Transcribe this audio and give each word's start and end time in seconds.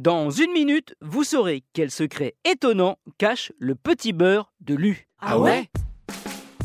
Dans 0.00 0.30
une 0.30 0.52
minute, 0.52 0.94
vous 1.02 1.24
saurez 1.24 1.62
quel 1.74 1.90
secret 1.90 2.34
étonnant 2.46 2.96
cache 3.18 3.52
le 3.58 3.74
petit 3.74 4.14
beurre 4.14 4.50
de 4.62 4.74
Lu. 4.74 5.06
Ah 5.18 5.38
ouais 5.38 5.68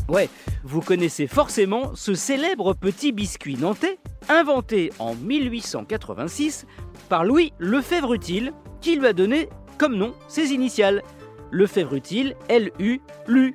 Ouais, 0.08 0.30
vous 0.64 0.80
connaissez 0.80 1.26
forcément 1.26 1.94
ce 1.94 2.14
célèbre 2.14 2.72
petit 2.72 3.12
biscuit 3.12 3.58
nantais, 3.58 3.98
inventé 4.30 4.90
en 4.98 5.14
1886 5.14 6.64
par 7.10 7.26
Louis 7.26 7.52
Lefebvre-Utile, 7.58 8.54
qui 8.80 8.96
lui 8.96 9.06
a 9.06 9.12
donné 9.12 9.50
comme 9.76 9.96
nom 9.96 10.14
ses 10.28 10.54
initiales. 10.54 11.02
Lefebvre-Utile, 11.50 12.36
L-U, 12.48 13.02
Lu. 13.26 13.54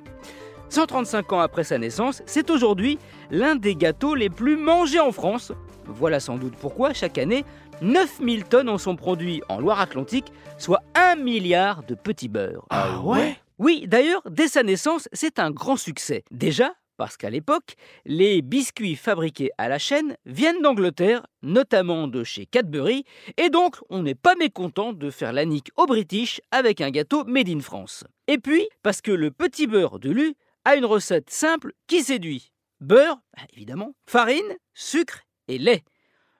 135 0.72 1.34
ans 1.34 1.40
après 1.40 1.64
sa 1.64 1.76
naissance, 1.76 2.22
c'est 2.24 2.48
aujourd'hui 2.48 2.98
l'un 3.30 3.56
des 3.56 3.76
gâteaux 3.76 4.14
les 4.14 4.30
plus 4.30 4.56
mangés 4.56 5.00
en 5.00 5.12
France. 5.12 5.52
Voilà 5.84 6.18
sans 6.18 6.38
doute 6.38 6.54
pourquoi 6.58 6.94
chaque 6.94 7.18
année, 7.18 7.44
9000 7.82 8.44
tonnes 8.44 8.70
en 8.70 8.78
sont 8.78 8.96
produits 8.96 9.42
en 9.50 9.60
Loire-Atlantique, 9.60 10.32
soit 10.56 10.80
1 10.94 11.16
milliard 11.16 11.82
de 11.82 11.94
petits 11.94 12.30
beurres. 12.30 12.64
Ah 12.70 13.02
ouais 13.02 13.36
Oui, 13.58 13.84
d'ailleurs, 13.86 14.22
dès 14.30 14.48
sa 14.48 14.62
naissance, 14.62 15.10
c'est 15.12 15.38
un 15.38 15.50
grand 15.50 15.76
succès. 15.76 16.24
Déjà, 16.30 16.72
parce 16.96 17.18
qu'à 17.18 17.28
l'époque, 17.28 17.74
les 18.06 18.40
biscuits 18.40 18.96
fabriqués 18.96 19.50
à 19.58 19.68
la 19.68 19.78
chaîne 19.78 20.16
viennent 20.24 20.62
d'Angleterre, 20.62 21.26
notamment 21.42 22.08
de 22.08 22.24
chez 22.24 22.46
Cadbury, 22.46 23.04
et 23.36 23.50
donc 23.50 23.76
on 23.90 24.02
n'est 24.02 24.14
pas 24.14 24.36
mécontent 24.36 24.94
de 24.94 25.10
faire 25.10 25.34
la 25.34 25.44
nique 25.44 25.70
aux 25.76 25.84
British 25.84 26.40
avec 26.50 26.80
un 26.80 26.90
gâteau 26.90 27.24
made 27.24 27.50
in 27.50 27.60
France. 27.60 28.04
Et 28.26 28.38
puis, 28.38 28.66
parce 28.82 29.02
que 29.02 29.12
le 29.12 29.30
petit 29.30 29.66
beurre 29.66 29.98
de 29.98 30.10
Lu 30.10 30.34
a 30.64 30.76
une 30.76 30.84
recette 30.84 31.30
simple 31.30 31.72
qui 31.86 32.02
séduit. 32.02 32.52
Beurre, 32.80 33.20
évidemment, 33.52 33.94
farine, 34.06 34.56
sucre 34.74 35.20
et 35.48 35.58
lait 35.58 35.84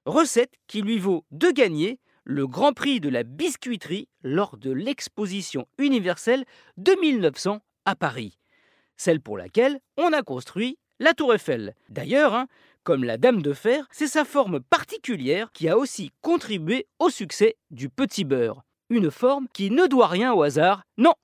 recette 0.06 0.54
qui 0.66 0.82
lui 0.82 0.98
vaut 0.98 1.24
de 1.30 1.50
gagner 1.50 1.98
le 2.24 2.46
Grand 2.46 2.72
Prix 2.72 3.00
de 3.00 3.08
la 3.08 3.24
biscuiterie 3.24 4.08
lors 4.22 4.56
de 4.56 4.70
l'exposition 4.70 5.66
universelle 5.78 6.44
de 6.76 6.92
1900 7.00 7.60
à 7.84 7.96
Paris, 7.96 8.38
celle 8.96 9.20
pour 9.20 9.36
laquelle 9.36 9.80
on 9.96 10.12
a 10.12 10.22
construit 10.22 10.78
la 11.00 11.14
Tour 11.14 11.34
Eiffel. 11.34 11.74
D'ailleurs, 11.88 12.34
hein, 12.34 12.46
comme 12.84 13.04
la 13.04 13.16
Dame 13.16 13.42
de 13.42 13.52
Fer, 13.52 13.86
c'est 13.90 14.06
sa 14.06 14.24
forme 14.24 14.60
particulière 14.60 15.50
qui 15.52 15.68
a 15.68 15.76
aussi 15.76 16.12
contribué 16.20 16.86
au 16.98 17.10
succès 17.10 17.56
du 17.70 17.88
petit 17.88 18.24
beurre. 18.24 18.62
Une 18.88 19.10
forme 19.10 19.48
qui 19.52 19.70
ne 19.70 19.86
doit 19.86 20.06
rien 20.06 20.32
au 20.32 20.42
hasard, 20.42 20.84
non, 20.98 21.14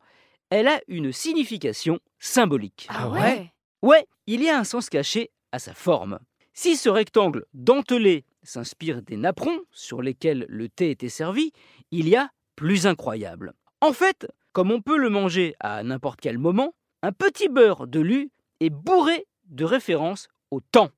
elle 0.50 0.68
a 0.68 0.80
une 0.88 1.12
signification 1.12 2.00
symbolique. 2.18 2.86
Ah 2.90 3.08
ouais? 3.08 3.52
Ouais, 3.82 4.06
il 4.26 4.42
y 4.42 4.48
a 4.48 4.58
un 4.58 4.64
sens 4.64 4.88
caché 4.88 5.30
à 5.52 5.58
sa 5.58 5.74
forme. 5.74 6.18
Si 6.52 6.76
ce 6.76 6.88
rectangle 6.88 7.44
dentelé 7.54 8.24
s'inspire 8.42 9.02
des 9.02 9.16
napperons 9.16 9.60
sur 9.70 10.02
lesquels 10.02 10.46
le 10.48 10.68
thé 10.68 10.90
était 10.90 11.08
servi, 11.08 11.52
il 11.90 12.08
y 12.08 12.16
a 12.16 12.30
plus 12.56 12.86
incroyable. 12.86 13.52
En 13.80 13.92
fait, 13.92 14.26
comme 14.52 14.72
on 14.72 14.80
peut 14.80 14.96
le 14.96 15.10
manger 15.10 15.54
à 15.60 15.82
n'importe 15.84 16.20
quel 16.20 16.38
moment, 16.38 16.74
un 17.02 17.12
petit 17.12 17.48
beurre 17.48 17.86
de 17.86 18.00
lu 18.00 18.30
est 18.60 18.70
bourré 18.70 19.26
de 19.44 19.64
références 19.64 20.28
au 20.50 20.60
temps. 20.60 20.90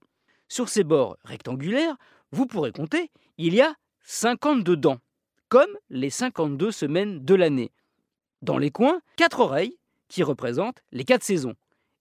Sur 0.48 0.69
ses 0.69 0.84
bords 0.84 1.19
rectangulaires, 1.24 1.97
vous 2.32 2.47
pourrez 2.47 2.72
compter, 2.72 3.10
il 3.36 3.54
y 3.54 3.60
a 3.60 3.74
52 4.04 4.76
dents, 4.76 4.98
comme 5.48 5.70
les 5.91 6.10
52 6.10 6.70
semaines 6.70 7.24
de 7.24 7.34
l'année. 7.34 7.70
Dans 8.42 8.56
les 8.56 8.70
coins, 8.70 9.00
quatre 9.16 9.40
oreilles, 9.40 9.76
qui 10.08 10.22
représentent 10.22 10.82
les 10.92 11.04
quatre 11.04 11.22
saisons. 11.22 11.54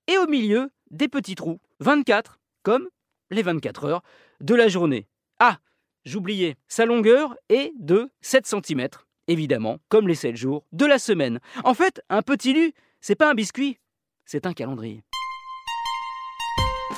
Et 0.07 0.17
au 0.17 0.25
milieu, 0.25 0.71
des 0.89 1.09
petits 1.09 1.35
trous, 1.35 1.59
24, 1.81 2.39
comme 2.63 2.87
les 3.29 3.41
24 3.41 3.85
heures 3.85 4.03
de 4.39 4.55
la 4.55 4.69
journée. 4.69 5.07
Ah, 5.39 5.57
j'oubliais, 6.05 6.55
sa 6.67 6.85
longueur 6.85 7.35
est 7.49 7.73
de 7.77 8.09
7 8.21 8.47
cm, 8.47 8.87
évidemment, 9.27 9.79
comme 9.89 10.07
les 10.07 10.15
7 10.15 10.37
jours 10.37 10.65
de 10.71 10.85
la 10.85 10.97
semaine. 10.97 11.39
En 11.65 11.73
fait, 11.73 12.01
un 12.09 12.21
petit 12.21 12.53
lu, 12.53 12.73
c'est 13.01 13.15
pas 13.15 13.29
un 13.29 13.35
biscuit, 13.35 13.77
c'est 14.25 14.45
un 14.45 14.53
calendrier. 14.53 15.03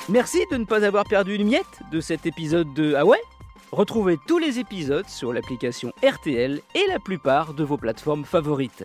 Merci 0.08 0.38
de 0.50 0.56
ne 0.56 0.64
pas 0.64 0.84
avoir 0.84 1.04
perdu 1.04 1.34
une 1.34 1.48
miette 1.48 1.80
de 1.90 2.00
cet 2.00 2.26
épisode 2.26 2.72
de 2.74 2.94
Ah 2.94 3.04
ouais? 3.04 3.20
Retrouvez 3.72 4.18
tous 4.26 4.38
les 4.38 4.58
épisodes 4.58 5.08
sur 5.08 5.32
l'application 5.32 5.92
RTL 6.02 6.60
et 6.74 6.86
la 6.88 6.98
plupart 7.00 7.54
de 7.54 7.64
vos 7.64 7.76
plateformes 7.76 8.24
favorites. 8.24 8.84